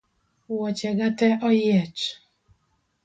[0.51, 2.01] Wuoche ga tee oyiech